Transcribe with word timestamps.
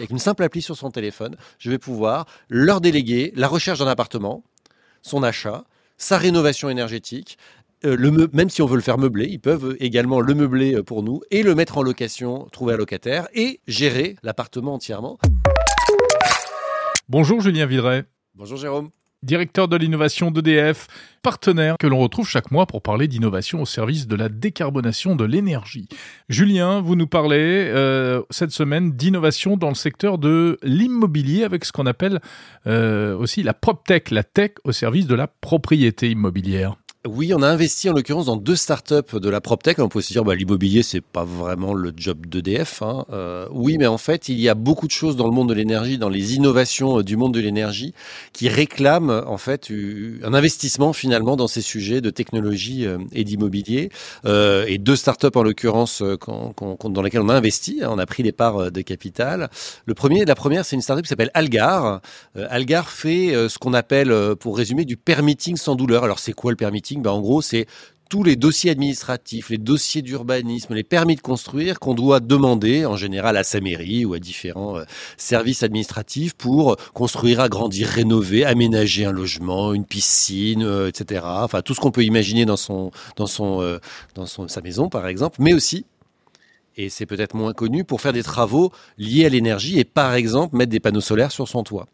avec 0.00 0.10
une 0.10 0.18
simple 0.18 0.42
appli 0.42 0.62
sur 0.62 0.76
son 0.76 0.90
téléphone, 0.90 1.36
je 1.58 1.70
vais 1.70 1.78
pouvoir 1.78 2.24
leur 2.48 2.80
déléguer 2.80 3.32
la 3.36 3.48
recherche 3.48 3.80
d'un 3.80 3.86
appartement, 3.86 4.42
son 5.02 5.22
achat, 5.22 5.64
sa 5.98 6.16
rénovation 6.16 6.70
énergétique, 6.70 7.36
euh, 7.84 7.96
le 7.96 8.10
même 8.32 8.48
si 8.48 8.62
on 8.62 8.66
veut 8.66 8.76
le 8.76 8.82
faire 8.82 8.96
meubler, 8.96 9.26
ils 9.26 9.40
peuvent 9.40 9.76
également 9.78 10.20
le 10.20 10.34
meubler 10.34 10.74
euh, 10.74 10.82
pour 10.82 11.02
nous 11.02 11.20
et 11.30 11.42
le 11.42 11.54
mettre 11.54 11.76
en 11.76 11.82
location, 11.82 12.46
trouver 12.50 12.74
un 12.74 12.76
locataire 12.78 13.28
et 13.34 13.60
gérer 13.66 14.16
l'appartement 14.22 14.74
entièrement. 14.74 15.18
Bonjour 17.10 17.42
Julien 17.42 17.66
Villeray. 17.66 18.04
Bonjour 18.34 18.56
Jérôme 18.56 18.90
directeur 19.22 19.68
de 19.68 19.76
l'innovation 19.76 20.30
d'EDF, 20.30 20.86
partenaire 21.22 21.76
que 21.78 21.86
l'on 21.86 21.98
retrouve 21.98 22.28
chaque 22.28 22.50
mois 22.50 22.66
pour 22.66 22.82
parler 22.82 23.08
d'innovation 23.08 23.60
au 23.60 23.66
service 23.66 24.06
de 24.06 24.16
la 24.16 24.28
décarbonation 24.28 25.16
de 25.16 25.24
l'énergie. 25.24 25.88
Julien, 26.28 26.80
vous 26.80 26.96
nous 26.96 27.06
parlez 27.06 27.68
euh, 27.68 28.22
cette 28.30 28.52
semaine 28.52 28.92
d'innovation 28.92 29.56
dans 29.56 29.68
le 29.68 29.74
secteur 29.74 30.18
de 30.18 30.58
l'immobilier 30.62 31.44
avec 31.44 31.64
ce 31.64 31.72
qu'on 31.72 31.86
appelle 31.86 32.20
euh, 32.66 33.16
aussi 33.16 33.42
la 33.42 33.52
PropTech, 33.52 34.10
la 34.10 34.22
tech 34.22 34.52
au 34.64 34.72
service 34.72 35.06
de 35.06 35.14
la 35.14 35.26
propriété 35.26 36.10
immobilière. 36.10 36.76
Oui, 37.08 37.32
on 37.32 37.40
a 37.40 37.48
investi 37.48 37.88
en 37.88 37.94
l'occurrence 37.94 38.26
dans 38.26 38.36
deux 38.36 38.56
startups 38.56 39.18
de 39.18 39.30
la 39.30 39.40
PropTech. 39.40 39.78
On 39.78 39.88
peut 39.88 40.02
se 40.02 40.12
dire, 40.12 40.22
bah, 40.22 40.34
l'immobilier, 40.34 40.82
c'est 40.82 41.00
pas 41.00 41.24
vraiment 41.24 41.72
le 41.72 41.94
job 41.96 42.26
d'EDF. 42.26 42.82
Hein. 42.82 43.06
Euh, 43.10 43.46
oui, 43.52 43.78
mais 43.78 43.86
en 43.86 43.96
fait, 43.96 44.28
il 44.28 44.38
y 44.38 44.50
a 44.50 44.54
beaucoup 44.54 44.86
de 44.86 44.92
choses 44.92 45.16
dans 45.16 45.24
le 45.24 45.32
monde 45.32 45.48
de 45.48 45.54
l'énergie, 45.54 45.96
dans 45.96 46.10
les 46.10 46.34
innovations 46.34 46.98
euh, 46.98 47.02
du 47.02 47.16
monde 47.16 47.32
de 47.32 47.40
l'énergie, 47.40 47.94
qui 48.34 48.50
réclament 48.50 49.24
en 49.26 49.38
fait 49.38 49.72
un 50.22 50.34
investissement 50.34 50.92
finalement 50.92 51.36
dans 51.36 51.46
ces 51.48 51.62
sujets 51.62 52.02
de 52.02 52.10
technologie 52.10 52.84
euh, 52.84 52.98
et 53.12 53.24
d'immobilier. 53.24 53.88
Et 54.26 54.76
deux 54.76 54.96
startups 54.96 55.28
en 55.34 55.42
l'occurrence 55.42 56.02
dans 56.02 57.02
lesquelles 57.02 57.22
on 57.22 57.30
a 57.30 57.34
investi. 57.34 57.80
Hein. 57.82 57.88
on 57.90 57.98
a 57.98 58.04
pris 58.04 58.22
des 58.22 58.32
parts 58.32 58.70
de 58.70 58.80
capital. 58.82 59.48
Le 59.86 59.94
premier, 59.94 60.26
la 60.26 60.34
première, 60.34 60.66
c'est 60.66 60.76
une 60.76 60.82
startup 60.82 61.04
qui 61.04 61.08
s'appelle 61.08 61.30
Algar. 61.32 62.02
Algar 62.34 62.90
fait 62.90 63.32
ce 63.48 63.58
qu'on 63.58 63.72
appelle, 63.72 64.14
pour 64.38 64.58
résumer, 64.58 64.84
du 64.84 64.98
permitting 64.98 65.56
sans 65.56 65.76
douleur. 65.76 66.04
Alors, 66.04 66.18
c'est 66.18 66.34
quoi 66.34 66.50
le 66.50 66.56
permitting? 66.56 66.89
Ben, 66.98 67.10
en 67.10 67.20
gros, 67.20 67.42
c'est 67.42 67.66
tous 68.10 68.24
les 68.24 68.34
dossiers 68.34 68.72
administratifs, 68.72 69.50
les 69.50 69.56
dossiers 69.56 70.02
d'urbanisme, 70.02 70.74
les 70.74 70.82
permis 70.82 71.14
de 71.14 71.20
construire 71.20 71.78
qu'on 71.78 71.94
doit 71.94 72.18
demander 72.18 72.84
en 72.84 72.96
général 72.96 73.36
à 73.36 73.44
sa 73.44 73.60
mairie 73.60 74.04
ou 74.04 74.14
à 74.14 74.18
différents 74.18 74.78
euh, 74.78 74.84
services 75.16 75.62
administratifs 75.62 76.34
pour 76.34 76.76
construire, 76.92 77.38
agrandir, 77.40 77.86
rénover, 77.86 78.44
aménager 78.44 79.04
un 79.04 79.12
logement, 79.12 79.72
une 79.72 79.84
piscine, 79.84 80.64
euh, 80.64 80.88
etc. 80.88 81.22
Enfin 81.24 81.62
tout 81.62 81.72
ce 81.72 81.80
qu'on 81.80 81.92
peut 81.92 82.02
imaginer 82.02 82.44
dans 82.44 82.56
son 82.56 82.90
dans 83.14 83.28
euh, 83.62 83.78
sa 84.48 84.60
maison 84.60 84.88
par 84.88 85.06
exemple, 85.06 85.36
mais 85.38 85.54
aussi 85.54 85.86
et 86.80 86.88
c'est 86.88 87.06
peut-être 87.06 87.34
moins 87.34 87.52
connu, 87.52 87.84
pour 87.84 88.00
faire 88.00 88.12
des 88.12 88.22
travaux 88.22 88.72
liés 88.96 89.26
à 89.26 89.28
l'énergie 89.28 89.78
et 89.78 89.84
par 89.84 90.14
exemple 90.14 90.56
mettre 90.56 90.70
des 90.70 90.80
panneaux 90.80 91.00
solaires 91.00 91.32
sur 91.32 91.46
son 91.46 91.62
toit. 91.62 91.86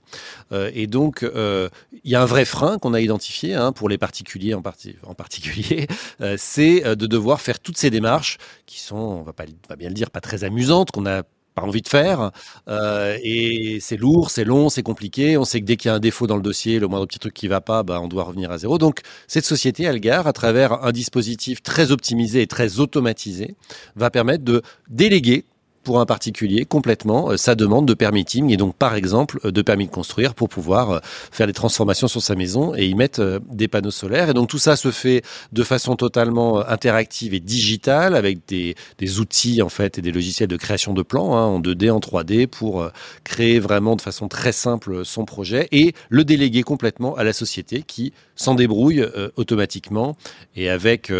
Euh, 0.53 0.71
et 0.75 0.87
donc, 0.87 1.23
euh, 1.23 1.69
il 2.05 2.11
y 2.11 2.15
a 2.15 2.23
un 2.23 2.27
vrai 2.27 2.45
frein 2.45 2.79
qu'on 2.79 2.95
a 2.95 3.01
identifié 3.01 3.55
hein, 3.55 3.73
pour 3.73 3.89
les 3.89 3.99
particuliers 3.99 4.55
en, 4.55 4.63
particulier, 4.63 5.89
euh, 6.21 6.37
c'est 6.39 6.97
de 6.97 7.07
devoir 7.07 7.41
faire 7.41 7.59
toutes 7.59 7.79
ces 7.79 7.91
démarches 7.91 8.39
qui 8.67 8.81
sont, 8.81 8.97
on 8.97 9.23
va, 9.23 9.33
pas, 9.33 9.45
on 9.45 9.69
va 9.69 9.77
bien 9.77 9.89
le 9.89 9.95
dire, 9.95 10.11
pas 10.11 10.21
très 10.21 10.45
amusantes, 10.45 10.93
qu'on 10.93 11.07
a 11.07 11.23
pas 11.57 11.63
envie 11.63 11.83
de 11.83 11.89
faire. 11.89 12.31
Euh, 12.69 13.17
et 13.23 13.79
c'est 13.81 13.97
lourd, 13.97 14.31
c'est 14.31 14.45
long, 14.45 14.69
c'est 14.69 14.83
compliqué. 14.83 15.37
On 15.37 15.45
sait 15.45 15.61
que 15.61 15.65
dès 15.65 15.77
qu'il 15.77 15.89
y 15.89 15.93
a 15.93 15.95
un 15.95 16.01
défaut 16.01 16.27
dans 16.27 16.37
le 16.37 16.43
dossier, 16.43 16.79
le 16.79 16.87
moindre 16.87 17.07
petit 17.07 17.19
truc 17.19 17.35
qui 17.35 17.49
va 17.49 17.61
pas, 17.61 17.83
bah, 17.83 17.99
on 18.01 18.09
doit 18.09 18.25
revenir 18.25 18.51
à 18.51 18.59
zéro. 18.59 18.79
Donc, 18.79 19.01
cette 19.27 19.47
société, 19.47 19.89
Algar, 19.89 20.27
à 20.27 20.33
travers 20.33 20.85
un 20.85 20.93
dispositif 20.93 21.63
très 21.63 21.91
optimisé 21.91 22.43
et 22.43 22.47
très 22.47 22.79
automatisé, 22.79 23.57
va 23.97 24.11
permettre 24.11 24.45
de 24.45 24.63
déléguer 24.89 25.45
pour 25.87 26.01
un 26.01 26.05
particulier 26.05 26.65
complètement 26.65 27.31
euh, 27.31 27.37
sa 27.37 27.55
demande 27.55 27.87
de 27.87 27.95
permitting 27.95 28.51
et 28.51 28.57
donc 28.57 28.75
par 28.75 28.97
exemple 28.97 29.39
euh, 29.45 29.53
de 29.53 29.63
permis 29.63 29.87
de 29.87 29.93
construire 29.93 30.35
pour 30.35 30.49
pouvoir 30.49 30.91
euh, 30.91 30.99
faire 31.31 31.47
des 31.47 31.53
transformations 31.53 32.09
sur 32.09 32.21
sa 32.21 32.35
maison 32.35 32.75
et 32.75 32.87
y 32.87 32.95
mettre 32.97 33.41
des 33.53 33.69
panneaux 33.69 33.93
solaires. 33.93 34.29
Et 34.31 34.35
donc 34.35 34.49
tout 34.49 34.59
ça 34.59 34.75
se 34.75 34.91
fait 34.91 35.23
de 35.53 35.63
façon 35.63 35.95
totalement 35.95 36.67
interactive 36.67 37.35
et 37.35 37.41
digitale 37.41 38.17
avec 38.17 38.41
des, 38.49 38.75
des 38.99 39.21
outils 39.21 39.63
en 39.63 39.69
fait 39.69 39.99
et 39.99 40.03
des 40.03 40.11
logiciels 40.11 40.49
de 40.49 40.57
création 40.57 40.93
de 40.93 41.03
plans 41.03 41.37
hein, 41.37 41.45
en 41.45 41.61
2D, 41.61 41.93
en 41.93 42.01
3D 42.01 42.49
pour 42.49 42.91
créer 43.23 43.61
vraiment 43.61 43.95
de 43.95 44.03
façon 44.03 44.27
très 44.27 44.51
simple 44.51 45.05
son 45.05 45.25
projet 45.25 45.69
et 45.71 45.95
le 46.09 46.25
déléguer 46.25 46.65
complètement 46.65 47.15
à 47.15 47.23
la 47.23 47.33
société 47.33 47.85
qui 47.87 48.13
s'en 48.35 48.57
débrouille 48.57 49.07
automatiquement 49.37 50.17
et 50.57 50.69
avec, 50.69 51.13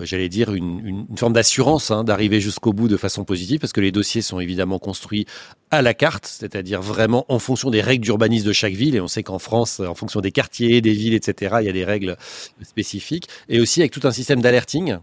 j'allais 0.00 0.28
dire, 0.28 0.54
une, 0.54 1.06
une 1.10 1.18
forme 1.18 1.32
d'assurance 1.32 1.90
hein, 1.90 2.04
d'arriver 2.04 2.40
jusqu'au 2.40 2.72
bout 2.72 2.88
de 2.88 2.96
façon 2.96 3.24
positive 3.24 3.58
parce 3.58 3.72
que 3.72 3.80
les 3.80 3.92
dossiers 3.92 4.11
sont 4.20 4.40
évidemment 4.40 4.78
construits 4.78 5.26
à 5.70 5.80
la 5.80 5.94
carte, 5.94 6.26
c'est-à-dire 6.26 6.82
vraiment 6.82 7.24
en 7.28 7.38
fonction 7.38 7.70
des 7.70 7.80
règles 7.80 8.04
d'urbanisme 8.04 8.46
de 8.46 8.52
chaque 8.52 8.74
ville. 8.74 8.94
Et 8.94 9.00
on 9.00 9.08
sait 9.08 9.22
qu'en 9.22 9.38
France, 9.38 9.80
en 9.80 9.94
fonction 9.94 10.20
des 10.20 10.32
quartiers, 10.32 10.82
des 10.82 10.92
villes, 10.92 11.14
etc., 11.14 11.56
il 11.60 11.66
y 11.66 11.70
a 11.70 11.72
des 11.72 11.84
règles 11.84 12.16
spécifiques. 12.62 13.28
Et 13.48 13.60
aussi 13.60 13.80
avec 13.80 13.92
tout 13.92 14.06
un 14.06 14.10
système 14.10 14.42
d'alerting 14.42 14.96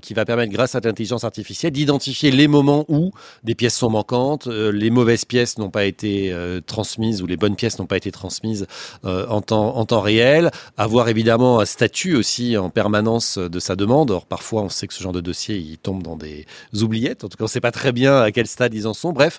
qui 0.00 0.14
va 0.14 0.24
permettre, 0.24 0.52
grâce 0.52 0.74
à 0.74 0.80
l'intelligence 0.80 1.24
artificielle, 1.24 1.72
d'identifier 1.72 2.30
les 2.30 2.48
moments 2.48 2.84
où 2.88 3.10
des 3.44 3.54
pièces 3.54 3.76
sont 3.76 3.90
manquantes, 3.90 4.46
euh, 4.46 4.70
les 4.70 4.90
mauvaises 4.90 5.24
pièces 5.24 5.58
n'ont 5.58 5.70
pas 5.70 5.84
été 5.84 6.32
euh, 6.32 6.60
transmises 6.60 7.22
ou 7.22 7.26
les 7.26 7.36
bonnes 7.36 7.56
pièces 7.56 7.78
n'ont 7.78 7.86
pas 7.86 7.96
été 7.96 8.10
transmises 8.10 8.66
en, 9.04 9.40
temps, 9.40 9.76
en 9.76 9.84
temps 9.84 10.00
réel, 10.00 10.50
avoir 10.76 11.08
évidemment 11.08 11.60
un 11.60 11.64
statut 11.64 12.14
aussi 12.14 12.56
en 12.56 12.70
permanence 12.70 13.38
de 13.38 13.58
sa 13.58 13.76
demande. 13.76 14.10
Or, 14.10 14.26
parfois, 14.26 14.62
on 14.62 14.68
sait 14.68 14.86
que 14.86 14.94
ce 14.94 15.02
genre 15.02 15.12
de 15.12 15.20
dossier, 15.20 15.56
il 15.56 15.78
tombe 15.78 16.02
dans 16.02 16.16
des 16.16 16.46
oubliettes. 16.74 17.24
En 17.24 17.28
tout 17.28 17.36
cas, 17.36 17.44
on 17.44 17.46
ne 17.46 17.50
sait 17.50 17.60
pas 17.60 17.72
très 17.72 17.92
bien 17.92 18.20
à 18.20 18.32
quel 18.32 18.46
stade 18.46 18.74
ils 18.74 18.86
en 18.86 18.94
sont. 18.94 19.12
Bref, 19.12 19.38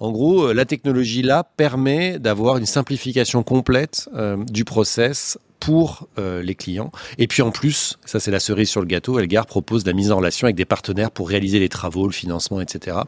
en 0.00 0.12
gros, 0.12 0.52
la 0.52 0.64
technologie 0.64 1.22
là 1.22 1.44
permet 1.56 2.18
d'avoir 2.18 2.58
une 2.58 2.66
simplification 2.66 3.42
complète 3.42 4.08
du 4.48 4.64
process 4.64 5.38
pour 5.60 6.08
euh, 6.18 6.42
les 6.42 6.54
clients. 6.54 6.90
Et 7.18 7.26
puis 7.26 7.42
en 7.42 7.50
plus, 7.50 7.98
ça 8.04 8.20
c'est 8.20 8.30
la 8.30 8.40
cerise 8.40 8.68
sur 8.68 8.80
le 8.80 8.86
gâteau, 8.86 9.18
Elgar 9.18 9.46
propose 9.46 9.84
la 9.86 9.92
mise 9.92 10.12
en 10.12 10.16
relation 10.16 10.46
avec 10.46 10.56
des 10.56 10.64
partenaires 10.64 11.10
pour 11.10 11.28
réaliser 11.28 11.58
les 11.58 11.68
travaux, 11.68 12.06
le 12.06 12.12
financement, 12.12 12.60
etc. 12.60 12.98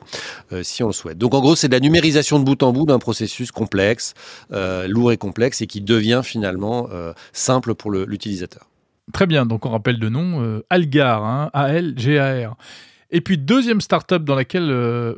Euh, 0.52 0.62
si 0.62 0.82
on 0.82 0.88
le 0.88 0.92
souhaite. 0.92 1.18
Donc 1.18 1.34
en 1.34 1.40
gros, 1.40 1.56
c'est 1.56 1.68
de 1.68 1.72
la 1.72 1.80
numérisation 1.80 2.38
de 2.38 2.44
bout 2.44 2.62
en 2.62 2.72
bout 2.72 2.86
d'un 2.86 2.98
processus 2.98 3.52
complexe, 3.52 4.14
euh, 4.52 4.88
lourd 4.88 5.12
et 5.12 5.16
complexe, 5.16 5.62
et 5.62 5.66
qui 5.66 5.80
devient 5.80 6.22
finalement 6.24 6.88
simple 7.32 7.74
pour 7.74 7.90
l'utilisateur. 7.90 8.66
Très 9.12 9.26
bien, 9.26 9.46
donc 9.46 9.66
on 9.66 9.70
rappelle 9.70 9.98
le 9.98 10.08
nom, 10.08 10.62
Algar, 10.70 11.24
hein, 11.24 11.50
A-L-G-A-R. 11.52 12.56
Et 13.10 13.20
puis 13.20 13.38
deuxième 13.38 13.80
startup 13.80 14.24
dans 14.24 14.34
laquelle 14.34 14.70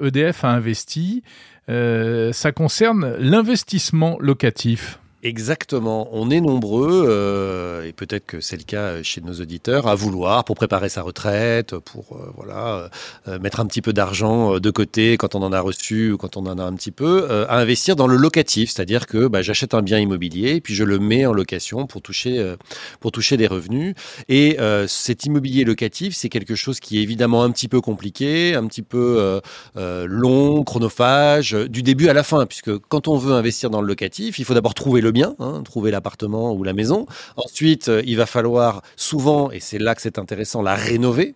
EDF 0.03 0.45
e 0.45 0.47
a 0.47 0.51
investi, 0.51 1.23
ça 1.69 2.53
concerne 2.53 3.17
l'investissement 3.19 4.17
locatif. 4.21 4.99
Exactement. 5.25 6.09
On 6.11 6.31
est 6.31 6.41
nombreux, 6.41 7.05
euh, 7.07 7.85
et 7.85 7.93
peut-être 7.93 8.27
que 8.27 8.41
c'est 8.41 8.57
le 8.57 8.65
cas 8.65 9.05
chez 9.05 9.21
nos 9.21 9.35
auditeurs, 9.35 9.87
à 9.87 9.95
vouloir, 9.95 10.45
pour 10.45 10.57
préparer 10.57 10.89
sa 10.89 11.03
retraite, 11.03 11.77
pour 11.79 12.17
euh, 12.17 12.33
voilà, 12.35 12.91
euh, 13.29 13.39
mettre 13.39 13.61
un 13.61 13.67
petit 13.67 13.83
peu 13.83 13.93
d'argent 13.93 14.59
de 14.59 14.71
côté 14.73 15.17
quand 15.17 15.37
on 15.37 15.43
en 15.43 15.53
a 15.53 15.61
reçu 15.61 16.11
ou 16.11 16.17
quand 16.17 16.37
on 16.37 16.47
en 16.47 16.59
a 16.59 16.65
un 16.65 16.73
petit 16.75 16.91
peu, 16.91 17.47
à 17.49 17.57
investir 17.59 17.95
dans 17.95 18.09
le 18.09 18.17
locatif, 18.17 18.73
c'est-à-dire 18.73 19.07
que 19.07 19.29
bah, 19.29 19.43
j'achète 19.43 19.75
un 19.75 19.83
bien 19.83 20.01
immobilier, 20.01 20.61
puis 20.61 20.75
je 20.75 20.83
le 20.83 20.99
mets 20.99 21.25
en 21.25 21.33
location 21.33 21.87
pour 21.87 22.03
toucher, 22.03 22.55
pour 22.99 23.13
toucher 23.13 23.37
des 23.37 23.47
revenus. 23.47 23.95
Et 24.29 24.57
cet 24.89 25.25
immobilier 25.25 25.65
locatif, 25.65 26.17
c'est 26.17 26.29
quelque 26.29 26.57
chose 26.57 26.81
qui 26.81 26.99
est 26.99 27.03
évidemment 27.03 27.45
un 27.45 27.51
petit 27.53 27.69
peu 27.69 27.81
compliqué, 27.81 28.57
un 28.57 28.67
petit 28.67 28.83
peu 28.83 29.41
long, 29.77 30.65
chronophage, 30.65 31.53
du 31.53 31.83
début 31.83 32.09
à 32.09 32.13
la 32.13 32.25
fin, 32.25 32.45
puisque 32.47 32.77
quand 32.89 33.07
on 33.07 33.17
veut 33.17 33.35
investir 33.35 33.71
dans 33.71 33.81
le 33.81 33.87
locatif, 33.87 34.41
il 34.41 34.45
faut 34.45 34.55
d'abord 34.55 34.75
trouver 34.75 35.01
le 35.01 35.12
bien, 35.13 35.35
hein, 35.39 35.63
trouver 35.65 35.91
l'appartement 35.91 36.53
ou 36.53 36.65
la 36.65 36.73
maison. 36.73 37.07
Ensuite, 37.37 37.89
euh, 37.89 38.03
il 38.05 38.17
va 38.17 38.27
falloir 38.27 38.83
souvent, 38.97 39.51
et 39.51 39.61
c'est 39.61 39.79
là 39.79 39.95
que 39.95 40.03
c'est 40.03 40.19
intéressant, 40.19 40.63
la 40.63 40.75
rénover 40.75 41.35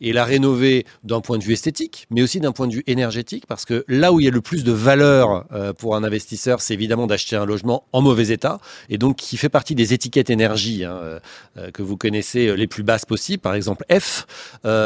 et 0.00 0.12
la 0.12 0.24
rénover 0.24 0.86
d'un 1.02 1.20
point 1.20 1.38
de 1.38 1.44
vue 1.44 1.54
esthétique, 1.54 2.06
mais 2.10 2.22
aussi 2.22 2.38
d'un 2.38 2.52
point 2.52 2.68
de 2.68 2.72
vue 2.72 2.84
énergétique, 2.86 3.46
parce 3.46 3.64
que 3.64 3.84
là 3.88 4.12
où 4.12 4.20
il 4.20 4.26
y 4.26 4.28
a 4.28 4.30
le 4.30 4.40
plus 4.40 4.62
de 4.62 4.70
valeur 4.72 5.44
euh, 5.52 5.72
pour 5.72 5.96
un 5.96 6.04
investisseur, 6.04 6.60
c'est 6.60 6.72
évidemment 6.72 7.08
d'acheter 7.08 7.34
un 7.34 7.44
logement 7.44 7.84
en 7.92 8.00
mauvais 8.00 8.28
état, 8.28 8.60
et 8.88 8.96
donc 8.96 9.16
qui 9.16 9.36
fait 9.36 9.48
partie 9.48 9.74
des 9.74 9.92
étiquettes 9.94 10.30
énergie 10.30 10.84
hein, 10.84 11.20
euh, 11.56 11.70
que 11.72 11.82
vous 11.82 11.96
connaissez 11.96 12.56
les 12.56 12.66
plus 12.68 12.84
basses 12.84 13.04
possibles, 13.04 13.42
par 13.42 13.54
exemple 13.54 13.84
F, 13.92 14.26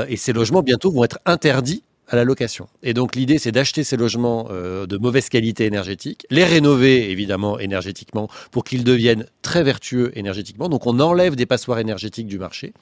et 0.08 0.16
ces 0.16 0.32
logements 0.32 0.62
bientôt 0.62 0.90
vont 0.90 1.04
être 1.04 1.18
interdits 1.26 1.84
à 2.12 2.16
la 2.16 2.24
location. 2.24 2.68
Et 2.82 2.92
donc 2.92 3.16
l'idée, 3.16 3.38
c'est 3.38 3.52
d'acheter 3.52 3.84
ces 3.84 3.96
logements 3.96 4.48
euh, 4.50 4.86
de 4.86 4.98
mauvaise 4.98 5.30
qualité 5.30 5.64
énergétique, 5.64 6.26
les 6.28 6.44
rénover 6.44 7.10
évidemment 7.10 7.58
énergétiquement 7.58 8.28
pour 8.50 8.64
qu'ils 8.64 8.84
deviennent 8.84 9.24
très 9.40 9.62
vertueux 9.62 10.12
énergétiquement. 10.14 10.68
Donc 10.68 10.86
on 10.86 11.00
enlève 11.00 11.36
des 11.36 11.46
passoires 11.46 11.78
énergétiques 11.78 12.26
du 12.26 12.38
marché 12.38 12.74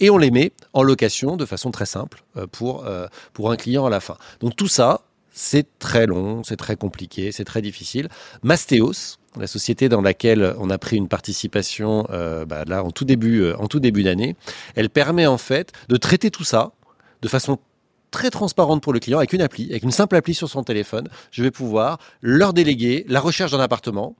et 0.00 0.10
on 0.10 0.18
les 0.18 0.32
met 0.32 0.52
en 0.72 0.82
location 0.82 1.36
de 1.36 1.46
façon 1.46 1.70
très 1.70 1.86
simple 1.86 2.24
euh, 2.36 2.48
pour, 2.48 2.84
euh, 2.84 3.06
pour 3.32 3.52
un 3.52 3.56
client 3.56 3.86
à 3.86 3.90
la 3.90 4.00
fin. 4.00 4.16
Donc 4.40 4.56
tout 4.56 4.66
ça, 4.66 5.02
c'est 5.30 5.78
très 5.78 6.06
long, 6.06 6.42
c'est 6.42 6.56
très 6.56 6.74
compliqué, 6.74 7.30
c'est 7.30 7.44
très 7.44 7.62
difficile. 7.62 8.08
Mastéos, 8.42 9.18
la 9.38 9.46
société 9.46 9.88
dans 9.88 10.02
laquelle 10.02 10.56
on 10.58 10.70
a 10.70 10.76
pris 10.76 10.96
une 10.96 11.08
participation 11.08 12.06
bah, 12.46 12.64
là 12.66 12.84
en 12.84 12.90
tout 12.90 13.06
début 13.06 13.50
en 13.52 13.66
tout 13.66 13.80
début 13.80 14.02
d'année, 14.02 14.36
elle 14.74 14.90
permet 14.90 15.26
en 15.26 15.38
fait 15.38 15.72
de 15.88 15.96
traiter 15.96 16.30
tout 16.30 16.44
ça 16.44 16.72
de 17.22 17.28
façon 17.28 17.58
très 18.12 18.30
transparente 18.30 18.80
pour 18.80 18.92
le 18.92 19.00
client 19.00 19.18
avec 19.18 19.32
une 19.32 19.42
appli, 19.42 19.68
avec 19.70 19.82
une 19.82 19.90
simple 19.90 20.14
appli 20.14 20.34
sur 20.34 20.48
son 20.48 20.62
téléphone. 20.62 21.08
Je 21.32 21.42
vais 21.42 21.50
pouvoir 21.50 21.98
leur 22.20 22.52
déléguer 22.52 23.04
la 23.08 23.18
recherche 23.18 23.50
d'un 23.50 23.60
appartement, 23.60 24.14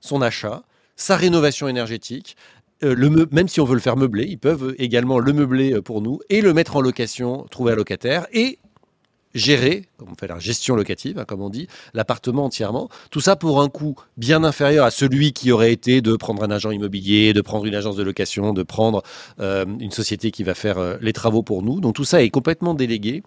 son 0.00 0.20
achat, 0.20 0.62
sa 0.96 1.16
rénovation 1.16 1.68
énergétique, 1.68 2.36
euh, 2.84 2.94
le 2.94 3.26
même 3.32 3.48
si 3.48 3.60
on 3.60 3.64
veut 3.64 3.74
le 3.74 3.80
faire 3.80 3.96
meubler, 3.96 4.26
ils 4.28 4.38
peuvent 4.38 4.74
également 4.78 5.18
le 5.18 5.32
meubler 5.32 5.72
euh, 5.72 5.82
pour 5.82 6.02
nous 6.02 6.20
et 6.28 6.42
le 6.42 6.52
mettre 6.52 6.76
en 6.76 6.80
location, 6.80 7.46
trouver 7.50 7.72
un 7.72 7.76
locataire 7.76 8.26
et 8.32 8.58
gérer, 9.34 9.87
comme 9.98 10.08
on 10.12 10.14
fait 10.14 10.28
la 10.28 10.38
gestion 10.38 10.76
locative, 10.76 11.18
hein, 11.18 11.24
comme 11.26 11.42
on 11.42 11.50
dit, 11.50 11.66
l'appartement 11.92 12.44
entièrement. 12.44 12.88
Tout 13.10 13.20
ça 13.20 13.34
pour 13.34 13.60
un 13.60 13.68
coût 13.68 13.96
bien 14.16 14.44
inférieur 14.44 14.84
à 14.84 14.92
celui 14.92 15.32
qui 15.32 15.50
aurait 15.50 15.72
été 15.72 16.00
de 16.00 16.14
prendre 16.14 16.42
un 16.44 16.50
agent 16.52 16.70
immobilier, 16.70 17.32
de 17.32 17.40
prendre 17.40 17.66
une 17.66 17.74
agence 17.74 17.96
de 17.96 18.04
location, 18.04 18.52
de 18.52 18.62
prendre 18.62 19.02
euh, 19.40 19.64
une 19.80 19.90
société 19.90 20.30
qui 20.30 20.44
va 20.44 20.54
faire 20.54 20.78
euh, 20.78 20.96
les 21.00 21.12
travaux 21.12 21.42
pour 21.42 21.62
nous. 21.62 21.80
Donc 21.80 21.96
tout 21.96 22.04
ça 22.04 22.22
est 22.22 22.30
complètement 22.30 22.74
délégué. 22.74 23.24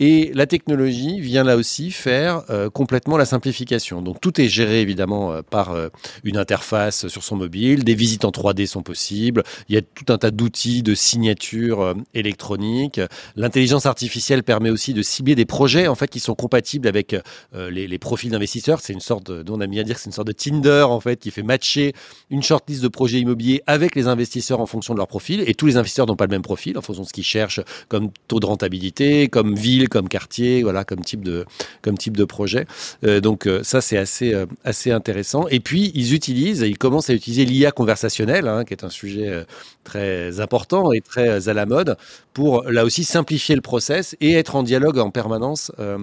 Et 0.00 0.32
la 0.34 0.46
technologie 0.46 1.20
vient 1.20 1.44
là 1.44 1.56
aussi 1.56 1.90
faire 1.90 2.42
euh, 2.48 2.70
complètement 2.70 3.18
la 3.18 3.26
simplification. 3.26 4.00
Donc 4.00 4.20
tout 4.22 4.40
est 4.40 4.48
géré 4.48 4.80
évidemment 4.80 5.42
par 5.42 5.76
une 6.24 6.38
interface 6.38 7.08
sur 7.08 7.22
son 7.22 7.36
mobile. 7.36 7.84
Des 7.84 7.94
visites 7.94 8.24
en 8.24 8.30
3D 8.30 8.66
sont 8.66 8.82
possibles. 8.82 9.42
Il 9.68 9.74
y 9.74 9.78
a 9.78 9.82
tout 9.82 10.10
un 10.12 10.16
tas 10.16 10.30
d'outils 10.30 10.82
de 10.82 10.94
signature 10.94 11.94
électronique. 12.14 13.00
L'intelligence 13.36 13.86
artificielle 13.86 14.42
permet 14.42 14.70
aussi 14.70 14.94
de 14.94 15.02
cibler 15.02 15.34
des 15.34 15.44
projets 15.44 15.86
en 15.88 15.94
fait 15.94 16.13
qui 16.14 16.20
sont 16.20 16.36
compatibles 16.36 16.86
avec 16.86 17.16
euh, 17.56 17.70
les, 17.70 17.98
profils 17.98 18.30
d'investisseurs. 18.30 18.80
C'est 18.80 18.92
une 18.92 19.00
sorte, 19.00 19.32
de, 19.32 19.50
on 19.50 19.60
a 19.60 19.66
mis 19.66 19.80
à 19.80 19.82
dire 19.82 19.98
c'est 19.98 20.06
une 20.06 20.12
sorte 20.12 20.28
de 20.28 20.32
Tinder 20.32 20.86
en 20.88 21.00
fait 21.00 21.18
qui 21.18 21.32
fait 21.32 21.42
matcher 21.42 21.92
une 22.30 22.40
shortlist 22.40 22.80
de 22.84 22.86
projets 22.86 23.18
immobiliers 23.18 23.62
avec 23.66 23.96
les 23.96 24.06
investisseurs 24.06 24.60
en 24.60 24.66
fonction 24.66 24.94
de 24.94 24.98
leur 24.98 25.08
profil. 25.08 25.42
Et 25.48 25.54
tous 25.54 25.66
les 25.66 25.76
investisseurs 25.76 26.06
n'ont 26.06 26.14
pas 26.14 26.26
le 26.26 26.30
même 26.30 26.42
profil 26.42 26.78
en 26.78 26.82
fonction 26.82 27.02
de 27.02 27.08
ce 27.08 27.12
qu'ils 27.12 27.24
cherchent 27.24 27.60
comme 27.88 28.10
taux 28.28 28.38
de 28.38 28.46
rentabilité, 28.46 29.26
comme 29.26 29.56
ville, 29.56 29.88
comme 29.88 30.08
quartier, 30.08 30.62
voilà, 30.62 30.84
comme 30.84 31.00
type 31.00 31.24
de, 31.24 31.46
comme 31.82 31.98
type 31.98 32.16
de 32.16 32.24
projet. 32.24 32.64
Euh, 33.02 33.20
donc 33.20 33.48
euh, 33.48 33.64
ça 33.64 33.80
c'est 33.80 33.98
assez, 33.98 34.34
assez 34.62 34.92
intéressant. 34.92 35.48
Et 35.48 35.58
puis 35.58 35.90
ils 35.96 36.14
utilisent, 36.14 36.60
ils 36.60 36.78
commencent 36.78 37.10
à 37.10 37.14
utiliser 37.14 37.44
l'IA 37.44 37.72
conversationnelle, 37.72 38.46
hein, 38.46 38.64
qui 38.64 38.72
est 38.72 38.84
un 38.84 38.90
sujet 38.90 39.44
très 39.82 40.38
important 40.38 40.92
et 40.92 41.00
très 41.00 41.48
à 41.48 41.54
la 41.54 41.66
mode, 41.66 41.96
pour 42.34 42.64
là 42.64 42.84
aussi 42.84 43.04
simplifier 43.04 43.54
le 43.54 43.62
process 43.62 44.16
et 44.20 44.34
être 44.34 44.56
en 44.56 44.62
dialogue 44.62 44.98
en 44.98 45.10
permanence 45.10 45.72
euh, 45.78 45.98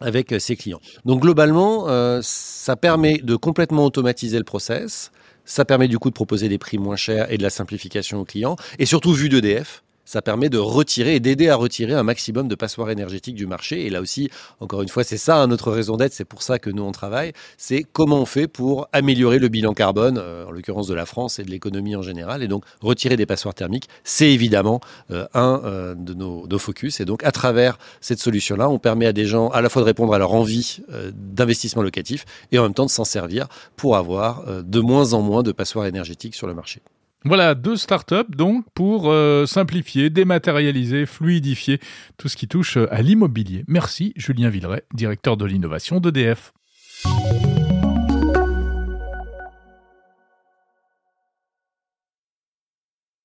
avec 0.00 0.34
ses 0.38 0.56
clients. 0.56 0.80
Donc 1.04 1.20
globalement, 1.20 1.88
euh, 1.88 2.20
ça 2.22 2.76
permet 2.76 3.18
de 3.18 3.36
complètement 3.36 3.84
automatiser 3.84 4.38
le 4.38 4.44
process, 4.44 5.10
ça 5.44 5.64
permet 5.64 5.88
du 5.88 5.98
coup 5.98 6.08
de 6.08 6.14
proposer 6.14 6.48
des 6.48 6.58
prix 6.58 6.78
moins 6.78 6.96
chers 6.96 7.30
et 7.32 7.36
de 7.36 7.42
la 7.42 7.50
simplification 7.50 8.20
aux 8.20 8.24
clients, 8.24 8.56
et 8.78 8.86
surtout 8.86 9.12
vu 9.12 9.28
d'EDF, 9.28 9.82
ça 10.08 10.22
permet 10.22 10.48
de 10.48 10.56
retirer 10.56 11.16
et 11.16 11.20
d'aider 11.20 11.50
à 11.50 11.56
retirer 11.56 11.92
un 11.92 12.02
maximum 12.02 12.48
de 12.48 12.54
passoires 12.54 12.88
énergétiques 12.88 13.34
du 13.34 13.46
marché. 13.46 13.84
Et 13.84 13.90
là 13.90 14.00
aussi, 14.00 14.30
encore 14.58 14.80
une 14.80 14.88
fois, 14.88 15.04
c'est 15.04 15.18
ça 15.18 15.46
notre 15.46 15.70
raison 15.70 15.98
d'être, 15.98 16.14
c'est 16.14 16.24
pour 16.24 16.42
ça 16.42 16.58
que 16.58 16.70
nous 16.70 16.82
on 16.82 16.92
travaille, 16.92 17.34
c'est 17.58 17.84
comment 17.92 18.22
on 18.22 18.24
fait 18.24 18.48
pour 18.48 18.88
améliorer 18.94 19.38
le 19.38 19.48
bilan 19.48 19.74
carbone, 19.74 20.16
euh, 20.16 20.46
en 20.46 20.50
l'occurrence 20.50 20.86
de 20.86 20.94
la 20.94 21.04
France 21.04 21.38
et 21.38 21.44
de 21.44 21.50
l'économie 21.50 21.94
en 21.94 22.00
général. 22.00 22.42
Et 22.42 22.48
donc 22.48 22.64
retirer 22.80 23.18
des 23.18 23.26
passoires 23.26 23.54
thermiques, 23.54 23.90
c'est 24.02 24.32
évidemment 24.32 24.80
euh, 25.10 25.26
un 25.34 25.60
euh, 25.64 25.94
de 25.94 26.14
nos, 26.14 26.46
nos, 26.46 26.58
focus. 26.58 27.00
Et 27.00 27.04
donc 27.04 27.22
à 27.22 27.30
travers 27.30 27.78
cette 28.00 28.18
solution-là, 28.18 28.70
on 28.70 28.78
permet 28.78 29.04
à 29.04 29.12
des 29.12 29.26
gens 29.26 29.48
à 29.48 29.60
la 29.60 29.68
fois 29.68 29.82
de 29.82 29.86
répondre 29.86 30.14
à 30.14 30.18
leur 30.18 30.32
envie 30.32 30.78
d'investissement 31.12 31.82
locatif 31.82 32.24
et 32.50 32.58
en 32.58 32.62
même 32.62 32.74
temps 32.74 32.86
de 32.86 32.90
s'en 32.90 33.04
servir 33.04 33.46
pour 33.76 33.98
avoir 33.98 34.44
de 34.62 34.80
moins 34.80 35.12
en 35.12 35.20
moins 35.20 35.42
de 35.42 35.52
passoires 35.52 35.84
énergétiques 35.84 36.34
sur 36.34 36.46
le 36.46 36.54
marché. 36.54 36.80
Voilà, 37.24 37.54
deux 37.54 37.76
startups 37.76 38.30
donc 38.30 38.64
pour 38.74 39.10
euh, 39.10 39.44
simplifier, 39.44 40.08
dématérialiser, 40.08 41.04
fluidifier 41.04 41.80
tout 42.16 42.28
ce 42.28 42.36
qui 42.36 42.46
touche 42.46 42.76
à 42.76 43.02
l'immobilier. 43.02 43.64
Merci 43.66 44.12
Julien 44.16 44.50
Villeray, 44.50 44.82
directeur 44.94 45.36
de 45.36 45.44
l'innovation 45.44 46.00
d'EDF. 46.00 46.52